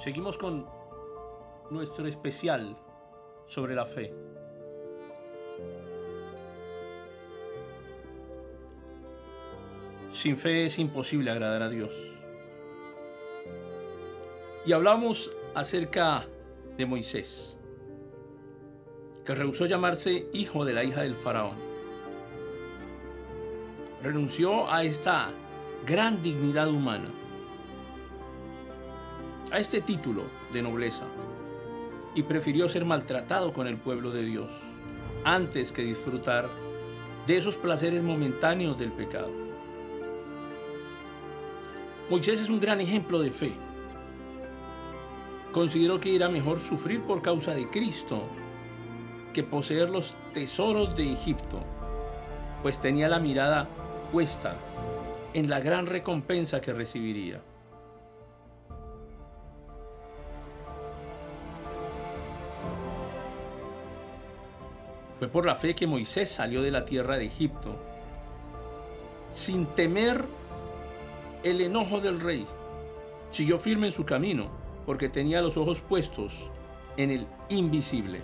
Seguimos 0.00 0.38
con 0.38 0.66
nuestro 1.68 2.06
especial 2.06 2.74
sobre 3.46 3.74
la 3.74 3.84
fe. 3.84 4.14
Sin 10.14 10.38
fe 10.38 10.64
es 10.64 10.78
imposible 10.78 11.30
agradar 11.30 11.60
a 11.60 11.68
Dios. 11.68 11.90
Y 14.64 14.72
hablamos 14.72 15.30
acerca 15.54 16.26
de 16.78 16.86
Moisés, 16.86 17.58
que 19.26 19.34
rehusó 19.34 19.66
llamarse 19.66 20.30
hijo 20.32 20.64
de 20.64 20.72
la 20.72 20.82
hija 20.82 21.02
del 21.02 21.14
faraón. 21.14 21.58
Renunció 24.02 24.72
a 24.72 24.82
esta 24.82 25.30
gran 25.86 26.22
dignidad 26.22 26.70
humana, 26.70 27.10
a 29.52 29.58
este 29.58 29.80
título 29.80 30.24
de 30.52 30.62
nobleza, 30.62 31.04
y 32.14 32.22
prefirió 32.22 32.68
ser 32.68 32.84
maltratado 32.84 33.52
con 33.52 33.66
el 33.66 33.76
pueblo 33.76 34.10
de 34.10 34.22
Dios 34.22 34.48
antes 35.24 35.72
que 35.72 35.82
disfrutar 35.82 36.48
de 37.26 37.36
esos 37.36 37.56
placeres 37.56 38.02
momentáneos 38.02 38.78
del 38.78 38.90
pecado. 38.90 39.30
Moisés 42.08 42.40
es 42.40 42.48
un 42.48 42.58
gran 42.58 42.80
ejemplo 42.80 43.20
de 43.20 43.30
fe. 43.30 43.52
Consideró 45.52 46.00
que 46.00 46.16
era 46.16 46.28
mejor 46.28 46.60
sufrir 46.60 47.02
por 47.02 47.22
causa 47.22 47.54
de 47.54 47.68
Cristo 47.68 48.22
que 49.32 49.42
poseer 49.42 49.90
los 49.90 50.14
tesoros 50.34 50.96
de 50.96 51.12
Egipto, 51.12 51.60
pues 52.62 52.80
tenía 52.80 53.08
la 53.08 53.20
mirada 53.20 53.68
puesta 54.10 54.56
en 55.34 55.48
la 55.48 55.60
gran 55.60 55.86
recompensa 55.86 56.60
que 56.60 56.72
recibiría. 56.72 57.40
Fue 65.20 65.28
por 65.28 65.44
la 65.44 65.54
fe 65.54 65.74
que 65.74 65.86
Moisés 65.86 66.30
salió 66.30 66.62
de 66.62 66.70
la 66.70 66.86
tierra 66.86 67.18
de 67.18 67.26
Egipto, 67.26 67.76
sin 69.34 69.66
temer 69.66 70.24
el 71.42 71.60
enojo 71.60 72.00
del 72.00 72.20
rey. 72.20 72.46
Siguió 73.30 73.58
firme 73.58 73.88
en 73.88 73.92
su 73.92 74.06
camino, 74.06 74.48
porque 74.86 75.10
tenía 75.10 75.42
los 75.42 75.58
ojos 75.58 75.82
puestos 75.82 76.50
en 76.96 77.10
el 77.10 77.26
invisible. 77.50 78.22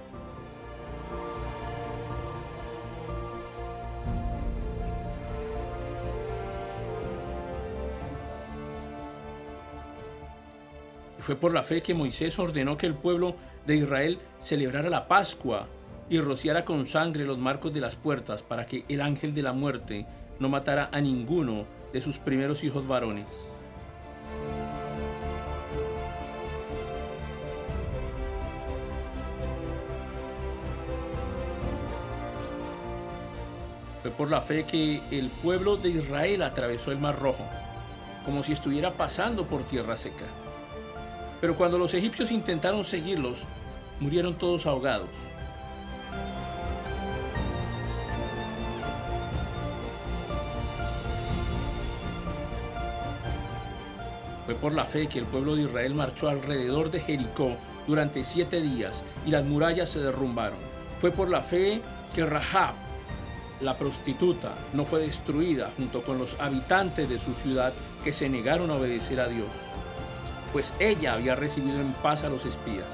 Fue 11.18 11.36
por 11.36 11.52
la 11.52 11.62
fe 11.62 11.82
que 11.82 11.92
Moisés 11.92 12.38
ordenó 12.38 12.78
que 12.78 12.86
el 12.86 12.94
pueblo 12.94 13.36
de 13.66 13.76
Israel 13.76 14.18
celebrara 14.40 14.88
la 14.88 15.06
Pascua 15.06 15.68
y 16.08 16.20
rociara 16.20 16.64
con 16.64 16.86
sangre 16.86 17.24
los 17.24 17.38
marcos 17.38 17.72
de 17.72 17.80
las 17.80 17.96
puertas 17.96 18.42
para 18.42 18.66
que 18.66 18.84
el 18.88 19.00
ángel 19.00 19.34
de 19.34 19.42
la 19.42 19.52
muerte 19.52 20.06
no 20.38 20.48
matara 20.48 20.88
a 20.92 21.00
ninguno 21.00 21.64
de 21.92 22.00
sus 22.00 22.18
primeros 22.18 22.62
hijos 22.62 22.86
varones. 22.86 23.26
Fue 34.02 34.10
por 34.12 34.30
la 34.30 34.40
fe 34.40 34.64
que 34.64 35.00
el 35.10 35.28
pueblo 35.42 35.76
de 35.76 35.88
Israel 35.88 36.42
atravesó 36.42 36.92
el 36.92 36.98
Mar 36.98 37.18
Rojo, 37.18 37.44
como 38.24 38.44
si 38.44 38.52
estuviera 38.52 38.92
pasando 38.92 39.46
por 39.46 39.64
tierra 39.64 39.96
seca. 39.96 40.26
Pero 41.40 41.56
cuando 41.56 41.76
los 41.76 41.92
egipcios 41.92 42.30
intentaron 42.30 42.84
seguirlos, 42.84 43.38
murieron 43.98 44.34
todos 44.34 44.66
ahogados. 44.66 45.25
Fue 54.46 54.54
por 54.54 54.72
la 54.72 54.84
fe 54.84 55.08
que 55.08 55.18
el 55.18 55.24
pueblo 55.24 55.56
de 55.56 55.64
Israel 55.64 55.94
marchó 55.94 56.28
alrededor 56.28 56.92
de 56.92 57.00
Jericó 57.00 57.56
durante 57.88 58.22
siete 58.22 58.62
días 58.62 59.02
y 59.26 59.30
las 59.30 59.44
murallas 59.44 59.88
se 59.88 59.98
derrumbaron. 59.98 60.58
Fue 61.00 61.10
por 61.10 61.28
la 61.28 61.42
fe 61.42 61.82
que 62.14 62.24
Rahab, 62.24 62.74
la 63.60 63.76
prostituta, 63.76 64.54
no 64.72 64.84
fue 64.84 65.00
destruida 65.00 65.72
junto 65.76 66.02
con 66.02 66.18
los 66.18 66.38
habitantes 66.40 67.08
de 67.08 67.18
su 67.18 67.34
ciudad 67.34 67.72
que 68.04 68.12
se 68.12 68.28
negaron 68.28 68.70
a 68.70 68.76
obedecer 68.76 69.18
a 69.18 69.26
Dios, 69.26 69.48
pues 70.52 70.72
ella 70.78 71.14
había 71.14 71.34
recibido 71.34 71.80
en 71.80 71.92
paz 71.94 72.22
a 72.22 72.28
los 72.28 72.46
espías. 72.46 72.86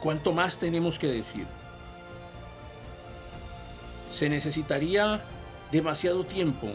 ¿Cuánto 0.00 0.32
más 0.32 0.58
tenemos 0.58 0.98
que 0.98 1.08
decir? 1.08 1.46
Se 4.12 4.28
necesitaría 4.28 5.22
demasiado 5.70 6.24
tiempo 6.24 6.68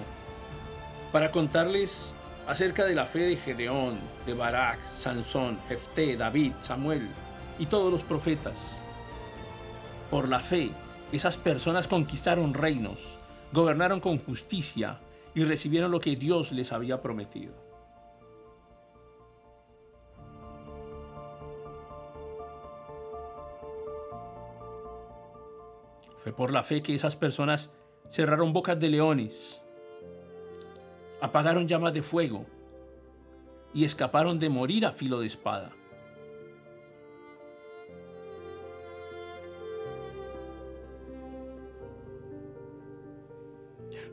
para 1.12 1.32
contarles 1.32 2.14
acerca 2.48 2.84
de 2.86 2.96
la 2.96 3.06
fe 3.06 3.20
de 3.20 3.38
Gedeón, 3.38 4.00
de 4.26 4.34
Barak, 4.34 4.80
Sansón, 5.00 5.60
Jefté, 5.68 6.18
David, 6.18 6.54
Samuel 6.62 7.08
y 7.60 7.68
todos 7.68 7.92
los 7.92 8.02
profetas. 8.02 8.56
Por 10.10 10.30
la 10.30 10.40
fe, 10.40 10.72
esas 11.12 11.38
personas 11.38 11.88
conquistaron 11.88 12.54
reinos, 12.54 13.00
gobernaron 13.52 14.00
con 14.00 14.18
justicia 14.18 15.00
y 15.36 15.44
recibieron 15.44 15.92
lo 15.92 16.00
que 16.00 16.16
Dios 16.16 16.52
les 16.52 16.72
había 16.72 17.02
prometido. 17.02 17.67
Fue 26.18 26.34
por 26.34 26.52
la 26.52 26.64
fe 26.64 26.82
que 26.82 26.94
esas 26.94 27.16
personas 27.16 27.72
cerraron 28.10 28.54
bocas 28.54 28.80
de 28.80 28.90
leones, 28.90 29.62
apagaron 31.22 31.68
llamas 31.68 31.94
de 31.94 32.02
fuego 32.02 32.46
y 33.74 33.86
escaparon 33.86 34.40
de 34.40 34.50
morir 34.50 34.86
a 34.86 34.92
filo 34.92 35.20
de 35.20 35.28
espada. 35.28 35.72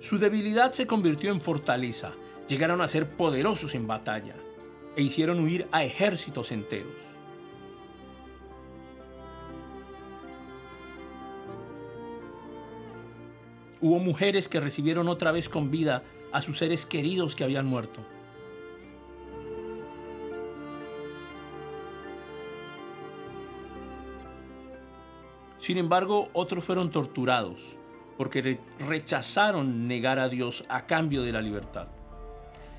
Su 0.00 0.18
debilidad 0.18 0.72
se 0.72 0.86
convirtió 0.86 1.32
en 1.32 1.40
fortaleza, 1.40 2.12
llegaron 2.46 2.82
a 2.82 2.88
ser 2.88 3.16
poderosos 3.16 3.74
en 3.74 3.86
batalla 3.86 4.34
e 4.96 5.02
hicieron 5.02 5.40
huir 5.40 5.66
a 5.72 5.82
ejércitos 5.82 6.52
enteros. 6.52 7.13
Hubo 13.84 13.98
mujeres 13.98 14.48
que 14.48 14.60
recibieron 14.60 15.08
otra 15.08 15.30
vez 15.30 15.50
con 15.50 15.70
vida 15.70 16.04
a 16.32 16.40
sus 16.40 16.56
seres 16.56 16.86
queridos 16.86 17.36
que 17.36 17.44
habían 17.44 17.66
muerto. 17.66 18.00
Sin 25.58 25.76
embargo, 25.76 26.30
otros 26.32 26.64
fueron 26.64 26.90
torturados 26.90 27.76
porque 28.16 28.58
rechazaron 28.78 29.86
negar 29.86 30.18
a 30.18 30.30
Dios 30.30 30.64
a 30.70 30.86
cambio 30.86 31.22
de 31.22 31.32
la 31.32 31.42
libertad. 31.42 31.88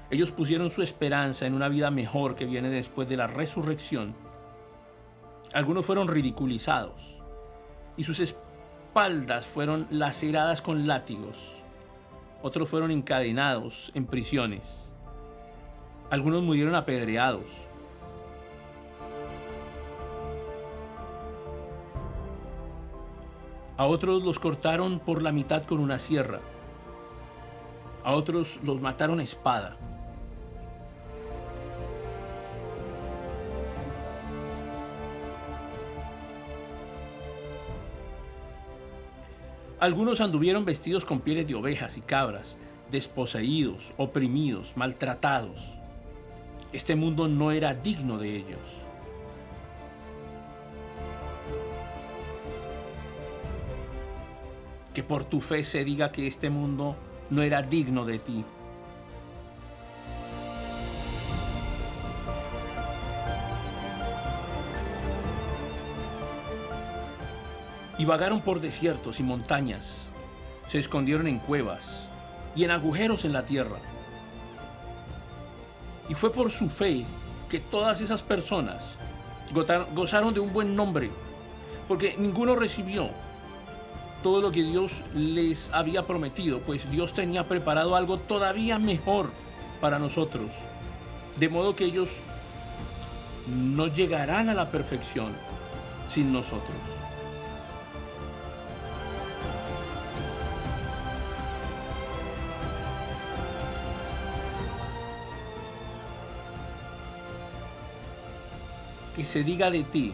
Ellos 0.09 0.31
pusieron 0.31 0.71
su 0.71 0.81
esperanza 0.81 1.45
en 1.45 1.53
una 1.53 1.69
vida 1.69 1.91
mejor 1.91 2.35
que 2.35 2.47
viene 2.47 2.69
después 2.69 3.07
de 3.07 3.17
la 3.17 3.27
resurrección. 3.27 4.15
Algunos 5.53 5.85
fueron 5.85 6.07
ridiculizados 6.07 7.15
y 7.95 8.03
sus 8.03 8.19
espaldas 8.95 9.45
fueron 9.45 9.87
laceradas 9.89 10.61
con 10.61 10.87
látigos. 10.87 11.35
Otros 12.41 12.69
fueron 12.69 12.91
encadenados 12.91 13.91
en 13.93 14.05
prisiones. 14.05 14.89
Algunos 16.09 16.43
murieron 16.43 16.75
apedreados. 16.75 17.43
A 23.75 23.85
otros 23.85 24.23
los 24.23 24.39
cortaron 24.39 24.99
por 24.99 25.21
la 25.21 25.33
mitad 25.33 25.65
con 25.65 25.81
una 25.81 25.99
sierra. 25.99 26.39
A 28.01 28.13
otros 28.13 28.61
los 28.63 28.79
mataron 28.79 29.19
a 29.19 29.23
espada. 29.23 29.75
Algunos 39.79 40.21
anduvieron 40.21 40.63
vestidos 40.63 41.03
con 41.03 41.19
pieles 41.19 41.47
de 41.47 41.55
ovejas 41.55 41.97
y 41.97 42.01
cabras, 42.01 42.57
desposeídos, 42.91 43.93
oprimidos, 43.97 44.71
maltratados. 44.77 45.59
Este 46.71 46.95
mundo 46.95 47.27
no 47.27 47.51
era 47.51 47.73
digno 47.73 48.17
de 48.17 48.37
ellos. 48.37 48.59
Que 54.93 55.03
por 55.03 55.25
tu 55.25 55.41
fe 55.41 55.65
se 55.65 55.83
diga 55.83 56.11
que 56.13 56.25
este 56.25 56.49
mundo 56.49 56.95
no 57.29 57.41
era 57.41 57.61
digno 57.61 58.05
de 58.05 58.19
ti. 58.19 58.45
Y 67.97 68.05
vagaron 68.05 68.41
por 68.41 68.59
desiertos 68.61 69.19
y 69.19 69.23
montañas, 69.23 70.07
se 70.67 70.79
escondieron 70.79 71.27
en 71.27 71.39
cuevas 71.39 72.07
y 72.55 72.63
en 72.63 72.71
agujeros 72.71 73.25
en 73.25 73.33
la 73.33 73.45
tierra. 73.45 73.77
Y 76.09 76.13
fue 76.13 76.31
por 76.31 76.51
su 76.51 76.69
fe 76.69 77.05
que 77.49 77.59
todas 77.59 78.01
esas 78.01 78.21
personas 78.21 78.97
gozaron 79.93 80.33
de 80.33 80.39
un 80.39 80.53
buen 80.53 80.75
nombre, 80.75 81.09
porque 81.87 82.15
ninguno 82.17 82.55
recibió 82.55 83.09
todo 84.23 84.41
lo 84.41 84.51
que 84.51 84.63
Dios 84.63 85.03
les 85.13 85.69
había 85.71 86.07
prometido, 86.07 86.59
pues 86.59 86.89
Dios 86.89 87.13
tenía 87.13 87.47
preparado 87.47 87.95
algo 87.95 88.17
todavía 88.17 88.79
mejor 88.79 89.29
para 89.79 89.99
nosotros, 89.99 90.47
de 91.37 91.47
modo 91.47 91.75
que 91.75 91.85
ellos 91.85 92.09
no 93.47 93.87
llegarán 93.87 94.49
a 94.49 94.55
la 94.55 94.71
perfección 94.71 95.31
sin 96.09 96.33
nosotros. 96.33 96.75
Que 109.15 109.23
se 109.23 109.43
diga 109.43 109.71
de 109.71 109.83
ti, 109.83 110.13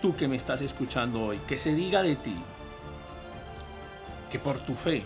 tú 0.00 0.14
que 0.14 0.28
me 0.28 0.36
estás 0.36 0.60
escuchando 0.60 1.22
hoy, 1.22 1.38
que 1.48 1.58
se 1.58 1.74
diga 1.74 2.02
de 2.02 2.14
ti, 2.16 2.36
que 4.30 4.38
por 4.38 4.58
tu 4.58 4.74
fe 4.74 5.02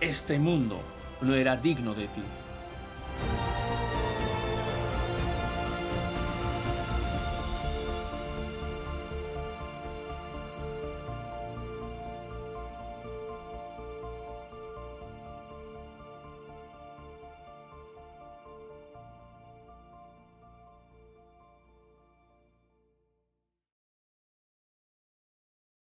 este 0.00 0.38
mundo 0.38 0.80
no 1.22 1.34
era 1.34 1.56
digno 1.56 1.94
de 1.94 2.08
ti. 2.08 2.22